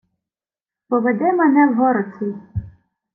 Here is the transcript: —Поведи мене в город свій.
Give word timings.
—Поведи 0.89 1.31
мене 1.31 1.67
в 1.69 1.75
город 1.75 2.05
свій. 2.19 2.35